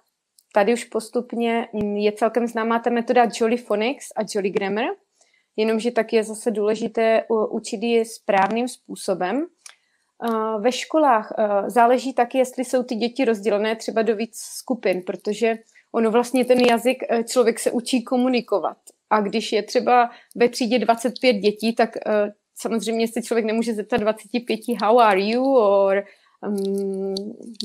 [0.55, 4.85] tady už postupně mm, je celkem známá ta metoda Jolly Phonics a Jolly Grammar,
[5.57, 9.47] jenomže tak je zase důležité učit ji správným způsobem.
[10.61, 11.33] Ve školách
[11.67, 15.55] záleží taky, jestli jsou ty děti rozdělené třeba do víc skupin, protože
[15.93, 18.77] ono vlastně ten jazyk, e, člověk se učí komunikovat.
[19.11, 21.91] A když je třeba ve třídě 25 dětí, tak
[22.55, 26.05] samozřejmě se člověk nemůže zeptat 25 how are you or
[26.49, 27.15] um,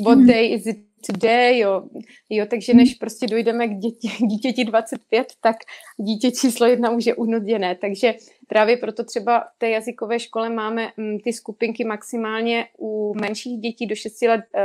[0.06, 0.28] what hmm.
[0.28, 1.84] day is it today, jo,
[2.30, 5.56] jo, takže než prostě dojdeme k děti, dítěti 25, tak
[5.98, 8.14] dítě číslo jedna už je unuděné, takže
[8.48, 13.86] právě proto třeba v té jazykové škole máme m, ty skupinky maximálně u menších dětí
[13.88, 14.62] do 6 let uh,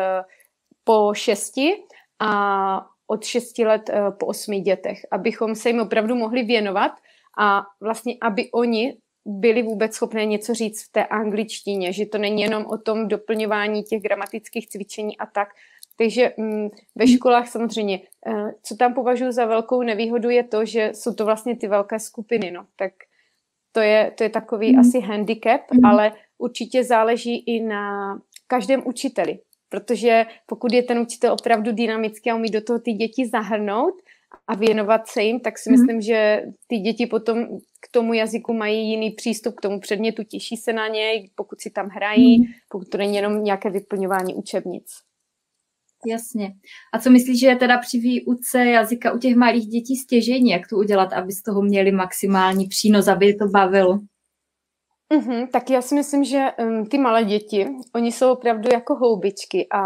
[0.84, 1.52] po 6
[2.18, 6.92] a od 6 let uh, po 8 dětech, abychom se jim opravdu mohli věnovat
[7.38, 12.42] a vlastně, aby oni byli vůbec schopné něco říct v té angličtině, že to není
[12.42, 15.48] jenom o tom doplňování těch gramatických cvičení a tak.
[16.00, 20.90] Takže mm, ve školách samozřejmě, uh, co tam považuji za velkou nevýhodu, je to, že
[20.94, 22.50] jsou to vlastně ty velké skupiny.
[22.50, 22.66] No.
[22.76, 22.92] Tak
[23.72, 24.78] to je, to je takový mm.
[24.78, 25.84] asi handicap, mm.
[25.84, 28.14] ale určitě záleží i na
[28.46, 29.38] každém učiteli.
[29.68, 33.94] Protože pokud je ten učitel opravdu dynamický a umí do toho ty děti zahrnout
[34.46, 35.76] a věnovat se jim, tak si mm.
[35.76, 37.46] myslím, že ty děti potom
[37.80, 41.70] k tomu jazyku mají jiný přístup k tomu předmětu, těší se na něj, pokud si
[41.70, 42.44] tam hrají, mm.
[42.68, 45.09] pokud to není jenom nějaké vyplňování učebnic.
[46.06, 46.54] Jasně.
[46.92, 50.68] A co myslíš, že je teda při výuce jazyka u těch malých dětí stěžení, jak
[50.68, 53.98] to udělat, aby z toho měli maximální přínos, aby je to bavilo?
[55.14, 59.66] Mm-hmm, tak já si myslím, že um, ty malé děti, oni jsou opravdu jako houbičky
[59.72, 59.80] a,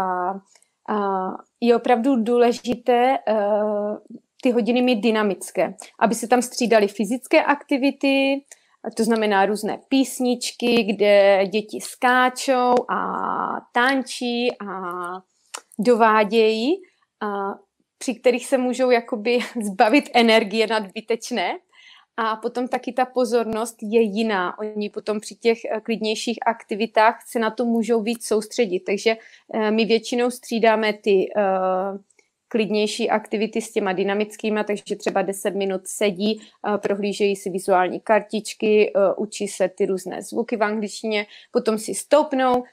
[0.89, 1.27] a
[1.61, 3.97] je opravdu důležité uh,
[4.41, 8.43] ty hodiny mít dynamické, aby se tam střídaly fyzické aktivity,
[8.97, 12.99] to znamená různé písničky, kde děti skáčou a
[13.73, 14.67] tančí a
[15.79, 16.75] dovádějí,
[17.97, 21.57] při kterých se můžou jakoby zbavit energie nadbytečné.
[22.17, 24.59] A potom taky ta pozornost je jiná.
[24.59, 28.79] Oni potom při těch eh, klidnějších aktivitách se na to můžou víc soustředit.
[28.79, 29.17] Takže
[29.53, 31.99] eh, my většinou střídáme ty uh,
[32.55, 36.41] klidnější aktivity s těma dynamickými, takže třeba 10 minut sedí,
[36.81, 42.63] prohlížejí si vizuální kartičky, učí se ty různé zvuky v angličtině, potom si stoupnou,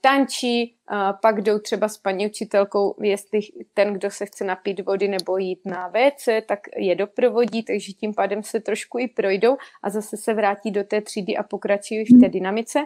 [0.00, 0.76] tančí,
[1.22, 3.40] pak jdou třeba s paní učitelkou, jestli
[3.74, 8.14] ten, kdo se chce napít vody nebo jít na WC, tak je doprovodí, takže tím
[8.14, 12.20] pádem se trošku i projdou a zase se vrátí do té třídy a pokračují v
[12.20, 12.78] té dynamice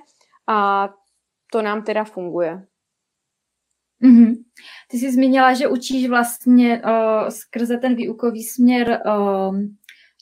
[0.47, 0.89] a
[1.53, 2.63] to nám teda funguje.
[4.05, 4.35] Mm-hmm.
[4.89, 9.59] Ty jsi zmínila, že učíš vlastně uh, skrze ten výukový směr uh,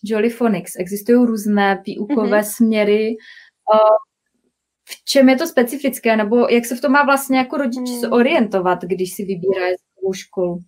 [0.04, 0.72] Jolly Phonics.
[0.78, 2.54] Existují různé výukové mm-hmm.
[2.56, 3.16] směry.
[3.74, 3.96] Uh,
[4.90, 8.12] v čem je to specifické, nebo jak se v tom má vlastně jako rodič mm.
[8.12, 10.58] orientovat, když si vybírá jazykovou školu?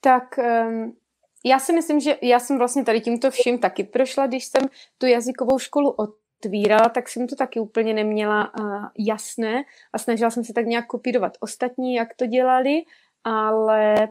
[0.00, 0.96] Tak um,
[1.44, 4.62] já si myslím, že já jsem vlastně tady tímto vším taky prošla, když jsem
[4.98, 6.10] tu jazykovou školu od
[6.42, 10.86] otvírala, tak jsem to taky úplně neměla uh, jasné a snažila jsem se tak nějak
[10.86, 12.82] kopírovat ostatní, jak to dělali,
[13.24, 14.08] ale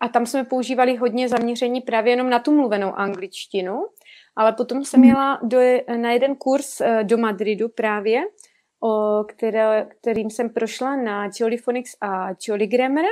[0.00, 3.86] a tam jsme používali hodně zaměření právě jenom na tu mluvenou angličtinu,
[4.36, 5.58] ale potom jsem jela do,
[5.96, 8.22] na jeden kurz eh, do Madridu právě,
[8.82, 13.04] o které, kterým jsem prošla na Jolly Phonics a Jolly Grammar,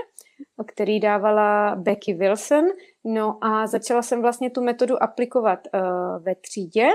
[0.66, 2.64] který dávala Becky Wilson.
[3.04, 5.80] No a začala jsem vlastně tu metodu aplikovat uh,
[6.22, 6.88] ve třídě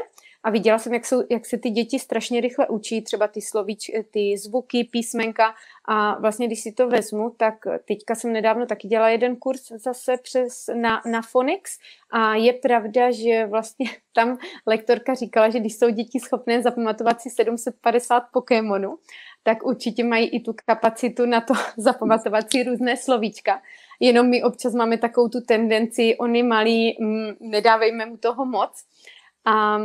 [0.46, 3.92] a viděla jsem, jak, jsou, jak se ty děti strašně rychle učí, třeba ty slovíč,
[4.12, 5.54] ty zvuky, písmenka
[5.86, 7.56] a vlastně, když si to vezmu, tak
[7.88, 11.80] teďka jsem nedávno taky dělala jeden kurz zase přes na, na Phonics
[12.12, 17.30] a je pravda, že vlastně tam lektorka říkala, že když jsou děti schopné zapamatovat si
[17.30, 18.98] 750 Pokémonů,
[19.44, 23.62] tak určitě mají i tu kapacitu na to zapamatovat si různé slovíčka.
[24.00, 28.72] Jenom my občas máme takovou tu tendenci, oni malí, mm, nedávejme mu toho moc.
[29.46, 29.78] A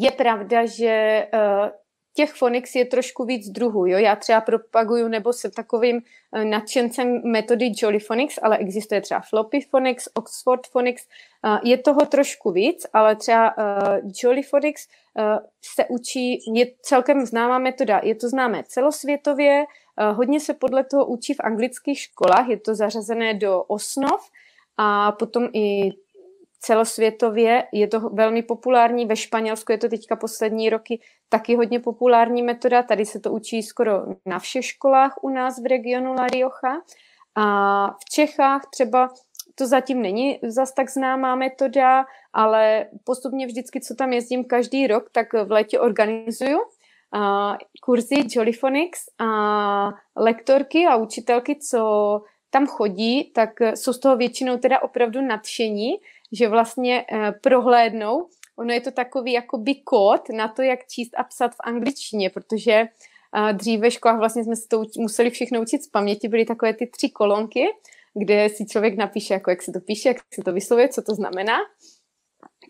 [0.00, 1.68] je pravda, že uh,
[2.14, 3.86] těch Phonics je trošku víc druhů.
[3.86, 3.98] Jo?
[3.98, 9.60] Já třeba propaguju nebo jsem takovým uh, nadšencem metody Jolly Phonics, ale existuje třeba Floppy
[9.60, 11.06] Phonics, Oxford Phonics.
[11.46, 13.54] Uh, je toho trošku víc, ale třeba
[14.22, 14.88] Jolly Phonics
[15.76, 18.00] se učí, je celkem známá metoda.
[18.02, 19.64] Je to známé celosvětově,
[20.12, 24.30] hodně se podle toho učí v anglických školách, je to zařazené do osnov
[24.76, 25.90] a potom i
[26.60, 27.64] celosvětově.
[27.72, 32.82] Je to velmi populární, ve Španělsku je to teďka poslední roky taky hodně populární metoda,
[32.82, 33.92] tady se to učí skoro
[34.26, 36.80] na všech školách u nás v regionu La Rioja.
[37.34, 39.08] A v Čechách třeba
[39.54, 45.10] to zatím není zas tak známá metoda, ale postupně vždycky, co tam jezdím každý rok,
[45.12, 46.58] tak v létě organizuju
[47.12, 54.56] a kurzy Jollyphonics a lektorky a učitelky, co tam chodí, tak jsou z toho většinou
[54.56, 55.90] teda opravdu nadšení,
[56.32, 58.28] že vlastně eh, prohlédnou.
[58.56, 62.72] Ono je to takový jakoby kód na to, jak číst a psat v angličtině, protože
[62.72, 66.74] eh, dřív ve školách vlastně jsme se to museli všechno učit z paměti, byly takové
[66.74, 67.66] ty tři kolonky,
[68.14, 71.14] kde si člověk napíše, jako jak se to píše, jak se to vyslovuje, co to
[71.14, 71.58] znamená.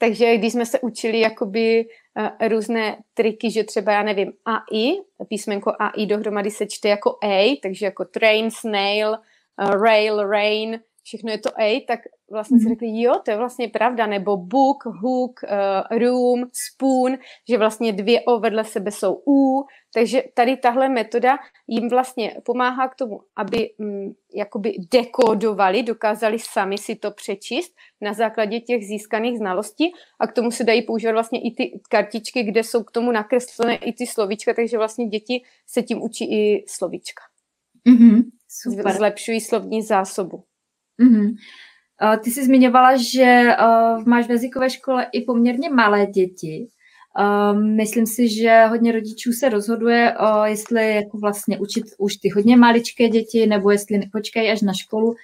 [0.00, 1.84] Takže když jsme se učili jakoby
[2.18, 4.92] uh, různé triky, že třeba, já nevím, AI,
[5.28, 9.16] písmenko AI dohromady se čte jako A, takže jako train, snail,
[9.58, 12.72] rail, rain, všechno je to A, tak vlastně si mhm.
[12.72, 17.18] řekli, jo, to je vlastně pravda, nebo book, hook, uh, room, spoon,
[17.48, 22.88] že vlastně dvě O vedle sebe jsou U, takže tady tahle metoda jim vlastně pomáhá
[22.88, 29.38] k tomu, aby mm, jakoby dekodovali, dokázali sami si to přečíst na základě těch získaných
[29.38, 33.12] znalostí a k tomu se dají používat vlastně i ty kartičky, kde jsou k tomu
[33.12, 37.22] nakreslené i ty slovíčka, takže vlastně děti se tím učí i slovíčka.
[37.88, 38.92] Mm-hmm, super.
[38.96, 40.47] Zlepšují slovní zásobu.
[41.02, 41.34] Mm-hmm.
[42.24, 43.46] Ty jsi zmiňovala, že
[44.06, 46.68] máš v jazykové škole i poměrně malé děti.
[47.76, 53.08] Myslím si, že hodně rodičů se rozhoduje, jestli jako vlastně učit už ty hodně maličké
[53.08, 55.14] děti, nebo jestli počkají až na školu.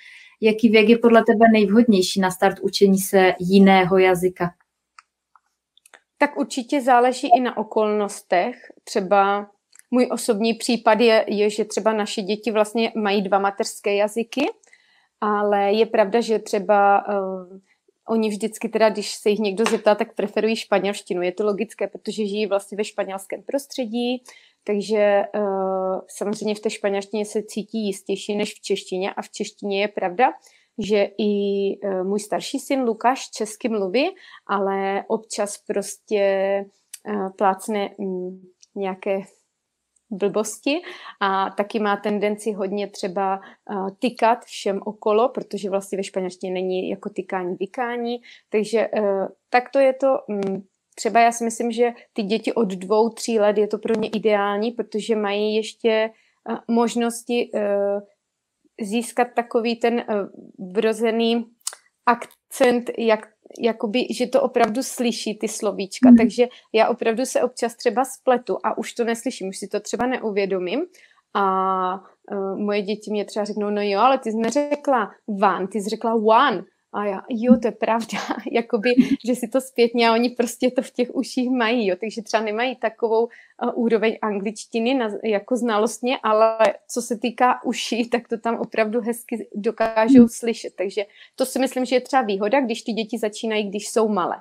[0.41, 4.51] Jaký věk je podle tebe nejvhodnější na start učení se jiného jazyka?
[6.19, 8.57] Tak určitě záleží i na okolnostech.
[8.85, 9.51] Třeba
[9.91, 14.47] můj osobní případ je, je, že třeba naše děti vlastně mají dva mateřské jazyky,
[15.25, 17.59] ale je pravda, že třeba uh,
[18.09, 21.23] oni vždycky teda, když se jich někdo zeptá, tak preferují španělštinu.
[21.23, 24.23] Je to logické, protože žijí vlastně ve španělském prostředí,
[24.65, 29.81] takže uh, samozřejmě v té španělštině se cítí jistější než v češtině a v češtině
[29.81, 30.33] je pravda,
[30.79, 31.33] že i
[31.83, 34.11] uh, můj starší syn Lukáš česky mluví,
[34.47, 36.65] ale občas prostě
[37.09, 38.43] uh, plácne um,
[38.75, 39.21] nějaké
[40.15, 40.81] blbosti
[41.21, 46.91] a taky má tendenci hodně třeba uh, tykat všem okolo, protože vlastně ve španělštině není
[46.91, 48.17] jako tykání, vykání,
[48.49, 52.69] takže uh, tak to je to um, třeba já si myslím, že ty děti od
[52.69, 56.11] dvou, tří let je to pro ně ideální, protože mají ještě
[56.51, 57.51] uh, možnosti
[58.81, 60.05] získat takový ten
[60.59, 61.47] vrozený
[62.07, 66.17] akcent, jak jakoby, že to opravdu slyší ty slovíčka, mm.
[66.17, 70.07] takže já opravdu se občas třeba spletu a už to neslyším, už si to třeba
[70.07, 70.81] neuvědomím.
[71.37, 71.95] A
[72.33, 75.11] uh, moje děti mě třeba řeknou, no jo, ale ty jsi neřekla
[75.43, 76.65] one, ty jsi řekla one
[76.95, 78.19] a já, jo, to je pravda,
[78.53, 78.95] jakoby,
[79.27, 82.43] že si to zpětně a oni prostě to v těch uších mají, jo, takže třeba
[82.43, 83.29] nemají takovou uh,
[83.75, 86.59] úroveň angličtiny na, jako znalostně, ale
[86.89, 91.07] co se týká uší, tak to tam opravdu hezky dokážou slyšet, takže
[91.37, 94.37] to si myslím, že je třeba výhoda, když ty děti začínají, když jsou malé.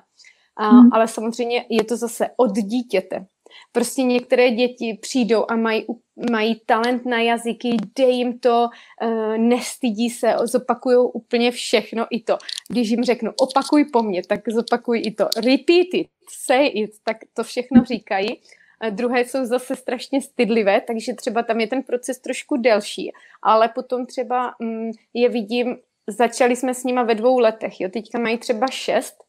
[0.56, 0.90] A, hmm.
[0.92, 3.26] Ale samozřejmě je to zase od dítěte.
[3.72, 5.86] Prostě některé děti přijdou a mají,
[6.30, 8.68] mají talent na jazyky, dej jim to,
[9.02, 12.38] uh, nestydí se, zopakují úplně všechno i to.
[12.68, 15.28] Když jim řeknu opakuj po mně, tak zopakuj i to.
[15.36, 18.40] Repeat it, say it, tak to všechno říkají.
[18.80, 23.68] A druhé jsou zase strašně stydlivé, takže třeba tam je ten proces trošku delší, ale
[23.68, 25.76] potom třeba mm, je vidím
[26.06, 29.23] začali jsme s nima ve dvou letech, jo, teďka mají třeba šest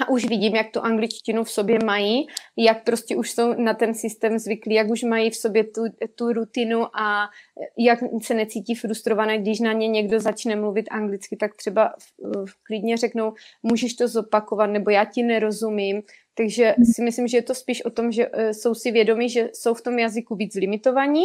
[0.00, 2.26] a už vidím, jak tu angličtinu v sobě mají,
[2.56, 5.82] jak prostě už jsou na ten systém zvyklí, jak už mají v sobě tu,
[6.14, 7.28] tu rutinu a
[7.78, 11.94] jak se necítí frustrované, když na ně někdo začne mluvit anglicky, tak třeba
[12.62, 13.32] klidně řeknou,
[13.62, 16.02] můžeš to zopakovat, nebo já ti nerozumím.
[16.34, 19.50] Takže si myslím, že je to spíš o tom, že e, jsou si vědomi, že
[19.52, 21.24] jsou v tom jazyku víc limitovaní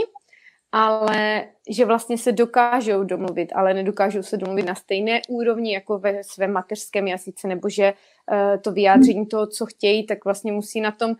[0.72, 6.24] ale že vlastně se dokážou domluvit, ale nedokážou se domluvit na stejné úrovni jako ve
[6.24, 10.92] svém mateřském jazyce, nebo že uh, to vyjádření toho, co chtějí, tak vlastně musí na
[10.92, 11.18] tom uh,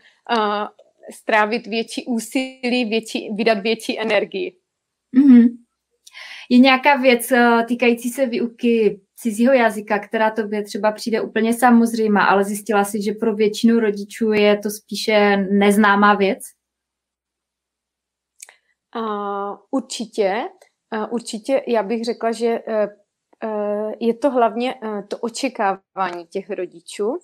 [1.14, 4.56] strávit větší úsilí, větší, vydat větší energii.
[5.18, 5.48] Mm-hmm.
[6.50, 12.26] Je nějaká věc uh, týkající se výuky cizího jazyka, která tobě třeba přijde úplně samozřejmá,
[12.26, 16.40] ale zjistila si, že pro většinu rodičů je to spíše neznámá věc?
[18.96, 20.42] Uh, určitě,
[20.96, 27.18] uh, určitě já bych řekla, že uh, je to hlavně uh, to očekávání těch rodičů,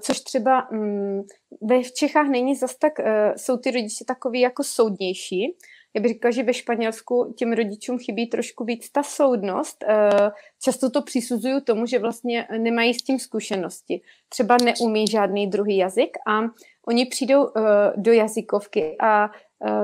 [0.00, 1.26] což třeba um,
[1.62, 2.92] ve v Čechách není zas tak,
[3.36, 5.56] jsou ty rodiče takový jako soudnější.
[5.94, 9.84] Já bych řekla, že ve Španělsku těm rodičům chybí trošku víc ta soudnost.
[10.62, 14.00] Často to přisuzují tomu, že vlastně nemají s tím zkušenosti.
[14.28, 16.40] Třeba neumí žádný druhý jazyk a
[16.88, 17.46] oni přijdou
[17.96, 19.30] do jazykovky a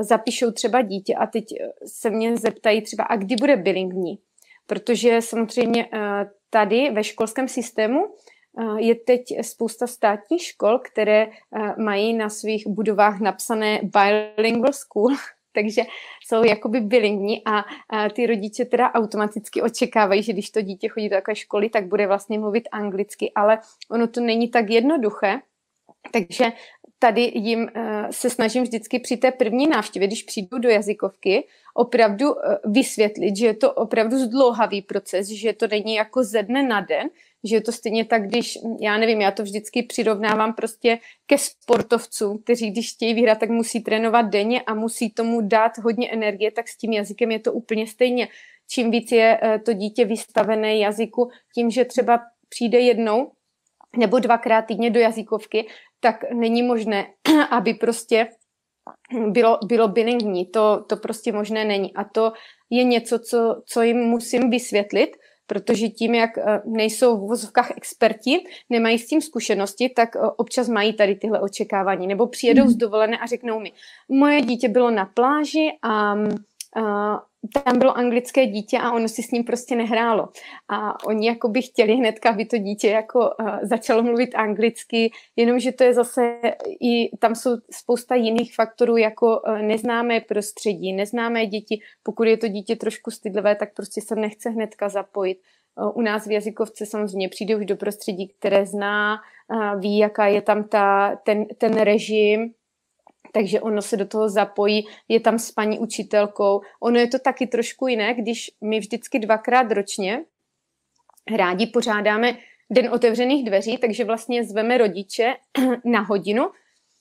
[0.01, 4.19] zapíšou třeba dítě a teď eh, se mě zeptají třeba, a kdy bude bilingní?
[4.67, 8.15] Protože samozřejmě eh, tady ve školském systému
[8.77, 11.27] je teď spousta státních škol, které
[11.79, 15.09] mají na svých budovách napsané bilingual school,
[15.53, 15.83] takže
[16.27, 17.65] jsou jakoby bilingní a,
[18.11, 22.07] ty rodiče teda automaticky očekávají, že když to dítě chodí do takové školy, tak bude
[22.07, 23.59] vlastně mluvit anglicky, ale
[23.91, 25.41] ono to není tak jednoduché,
[26.11, 26.53] takže
[27.03, 32.33] tady jim uh, se snažím vždycky při té první návštěvě, když přijdu do jazykovky, opravdu
[32.33, 36.81] uh, vysvětlit, že je to opravdu zdlouhavý proces, že to není jako ze dne na
[36.81, 37.11] den,
[37.45, 42.39] že je to stejně tak, když, já nevím, já to vždycky přirovnávám prostě ke sportovcům,
[42.39, 46.69] kteří když chtějí vyhrát, tak musí trénovat denně a musí tomu dát hodně energie, tak
[46.69, 48.29] s tím jazykem je to úplně stejně.
[48.71, 53.33] Čím víc je uh, to dítě vystavené jazyku, tím, že třeba přijde jednou
[53.97, 55.67] nebo dvakrát týdně do jazykovky,
[56.03, 57.07] tak není možné,
[57.51, 58.29] aby prostě
[59.29, 60.47] bylo, bylo bilingní.
[60.47, 61.95] To, to prostě možné není.
[61.95, 62.33] A to
[62.71, 65.11] je něco, co, co jim musím vysvětlit,
[65.47, 70.69] protože tím, jak eh, nejsou v vozovkách experti, nemají s tím zkušenosti, tak eh, občas
[70.69, 72.07] mají tady tyhle očekávání.
[72.07, 73.73] Nebo přijedou z dovolené a řeknou mi,
[74.09, 76.17] moje dítě bylo na pláži a, a
[77.65, 80.29] tam bylo anglické dítě a ono si s ním prostě nehrálo.
[80.69, 85.73] A oni jako by chtěli hnedka, aby to dítě jako uh, začalo mluvit anglicky, jenomže
[85.73, 86.39] to je zase
[86.81, 91.81] i tam jsou spousta jiných faktorů, jako uh, neznámé prostředí, neznámé děti.
[92.03, 95.39] Pokud je to dítě trošku stydlivé, tak prostě se nechce hnedka zapojit.
[95.77, 100.27] Uh, u nás v jazykovce samozřejmě přijde už do prostředí, které zná, uh, ví, jaká
[100.27, 102.53] je tam ta, ten, ten režim,
[103.33, 106.61] takže ono se do toho zapojí, je tam s paní učitelkou.
[106.81, 110.25] Ono je to taky trošku jiné, když my vždycky dvakrát ročně
[111.37, 112.39] rádi pořádáme
[112.71, 115.35] den otevřených dveří, takže vlastně zveme rodiče
[115.85, 116.51] na hodinu,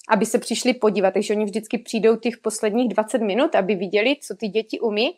[0.10, 1.14] aby se přišli podívat.
[1.14, 5.18] Takže oni vždycky přijdou těch posledních 20 minut, aby viděli, co ty děti umí.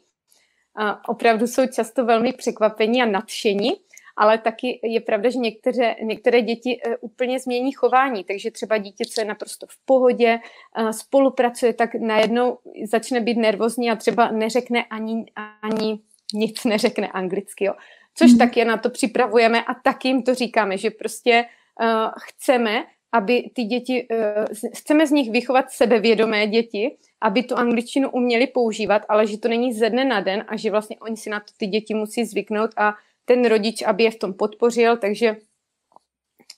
[0.76, 3.72] A opravdu jsou často velmi překvapení a nadšení
[4.16, 9.04] ale taky je pravda, že některé, některé děti eh, úplně změní chování, takže třeba dítě,
[9.06, 10.40] co je naprosto v pohodě,
[10.78, 15.26] eh, spolupracuje, tak najednou začne být nervózní a třeba neřekne ani,
[15.62, 16.00] ani
[16.34, 17.66] nic neřekne anglicky.
[17.66, 17.74] Jo.
[18.16, 18.38] Což mm.
[18.38, 21.46] taky na to připravujeme a taky jim to říkáme, že prostě
[21.82, 21.88] uh,
[22.20, 28.48] chceme, aby ty děti, uh, chceme z nich vychovat sebevědomé děti, aby tu angličtinu uměli
[28.48, 31.40] používat, ale že to není ze dne na den a že vlastně oni si na
[31.40, 32.94] to ty děti musí zvyknout a
[33.26, 35.36] ten rodič, aby je v tom podpořil, takže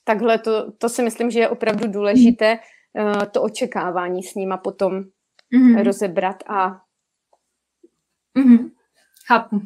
[0.04, 4.92] takhle to, to si myslím, že je opravdu důležité uh, to očekávání s nima potom
[5.54, 5.82] mm-hmm.
[5.82, 6.80] rozebrat a
[8.38, 8.70] mm-hmm.
[9.26, 9.60] Chápu.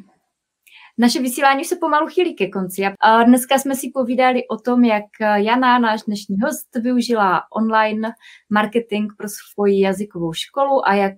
[0.98, 2.82] Naše vysílání se pomalu chýlí ke konci.
[3.00, 5.04] A dneska jsme si povídali o tom, jak
[5.36, 8.08] Jana, náš dnešní host, využila online
[8.50, 11.14] marketing pro svoji jazykovou školu a jak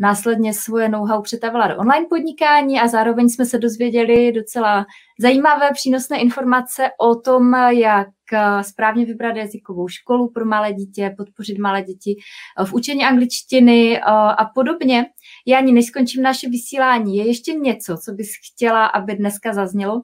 [0.00, 4.86] následně svoje know-how přetavila do online podnikání a zároveň jsme se dozvěděli docela
[5.20, 11.58] zajímavé přínosné informace o tom, jak eh, správně vybrat jazykovou školu pro malé dítě, podpořit
[11.58, 12.16] malé děti
[12.60, 14.00] eh, v učení angličtiny eh,
[14.38, 15.06] a podobně.
[15.46, 20.02] Já ani než skončím naše vysílání, je ještě něco, co bys chtěla, aby dneska zaznělo?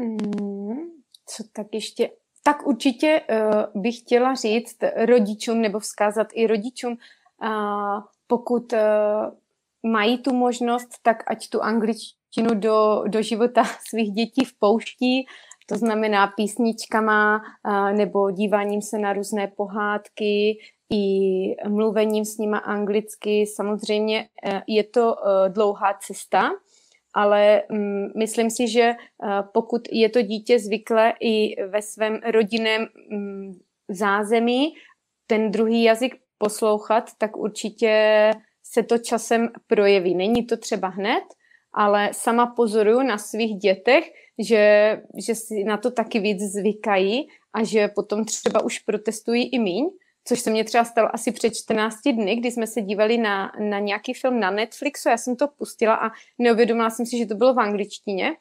[0.00, 0.78] Mm,
[1.26, 2.10] co tak ještě?
[2.42, 6.96] Tak určitě uh, bych chtěla říct rodičům nebo vzkázat i rodičům,
[7.42, 8.78] uh, pokud uh,
[9.82, 15.26] mají tu možnost, tak ať tu angličtinu do, do života svých dětí v pouští,
[15.66, 17.42] to znamená písničkama
[17.92, 20.58] nebo díváním se na různé pohádky,
[20.90, 23.46] i mluvením s nima anglicky.
[23.46, 25.16] Samozřejmě e, je to
[25.48, 26.50] dlouhá cesta,
[27.14, 28.94] ale mm, myslím si, že
[29.52, 33.58] pokud je to dítě zvyklé i ve svém rodinném mm,
[33.88, 34.74] zázemí
[35.26, 38.30] ten druhý jazyk poslouchat, tak určitě
[38.62, 40.14] se to časem projeví.
[40.14, 41.24] Není to třeba hned,
[41.72, 47.64] ale sama pozoruju na svých dětech, že, že si na to taky víc zvykají a
[47.64, 49.90] že potom třeba už protestují i míň,
[50.24, 53.78] což se mně třeba stalo asi před 14 dny, kdy jsme se dívali na, na
[53.78, 57.54] nějaký film na Netflixu, já jsem to pustila a neuvědomila jsem si, že to bylo
[57.54, 58.36] v angličtině.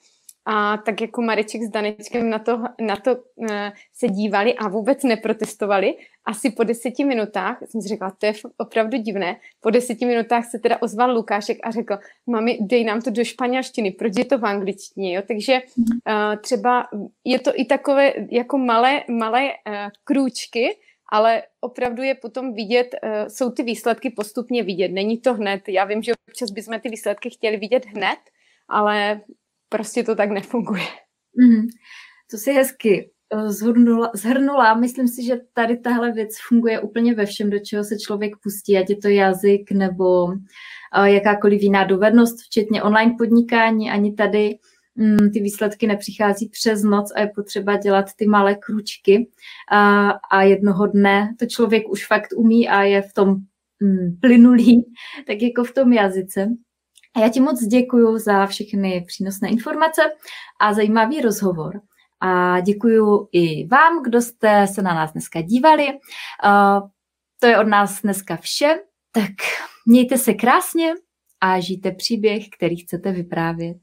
[0.50, 3.48] A tak jako Mareček s Danečkem na to, na to uh,
[3.94, 5.96] se dívali a vůbec neprotestovali.
[6.26, 10.60] Asi po deseti minutách, jsem si řekla, to je opravdu divné, po deseti minutách se
[10.60, 14.46] teda ozval Lukášek a řekl, mami, dej nám to do španělštiny, proč je to v
[14.46, 15.22] angličtině, jo?
[15.28, 16.88] Takže uh, třeba
[17.24, 20.78] je to i takové jako malé, malé uh, krůčky,
[21.12, 24.92] ale opravdu je potom vidět, uh, jsou ty výsledky postupně vidět.
[24.92, 25.62] Není to hned.
[25.68, 28.20] Já vím, že občas bychom ty výsledky chtěli vidět hned,
[28.70, 29.22] ale
[29.70, 30.84] prostě to tak nefunguje.
[31.38, 31.68] Mm,
[32.32, 34.74] to si hezky eh, zhrnula, zhrnula.
[34.74, 38.78] Myslím si, že tady tahle věc funguje úplně ve všem, do čeho se člověk pustí,
[38.78, 43.92] ať je to jazyk nebo uh, jakákoliv jiná dovednost, včetně online podnikání.
[43.92, 44.58] Ani tady
[44.96, 49.30] mm, ty výsledky nepřichází přes noc a je potřeba dělat ty malé kručky
[49.72, 53.36] a, a jednoho dne to člověk už fakt umí a je v tom
[53.80, 54.86] mm, plynulý,
[55.28, 56.50] tak jako v tom jazyce.
[57.18, 60.02] A já ti moc děkuji za všechny přínosné informace
[60.62, 61.82] a zajímavý rozhovor.
[62.20, 65.88] A děkuji i vám, kdo jste se na nás dneska dívali.
[67.40, 68.80] To je od nás dneska vše,
[69.12, 69.32] tak
[69.86, 70.94] mějte se krásně
[71.42, 73.78] a žijte příběh, který chcete vyprávět.